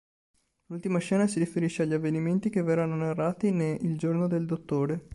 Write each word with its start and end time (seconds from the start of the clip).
L'ultima 0.65 0.97
scena 0.97 1.27
si 1.27 1.37
riferisce 1.37 1.83
agli 1.83 1.93
avvenimenti 1.93 2.49
che 2.49 2.63
verranno 2.63 2.95
narrati 2.95 3.51
ne 3.51 3.77
"Il 3.81 3.99
giorno 3.99 4.25
del 4.27 4.47
Dottore". 4.47 5.09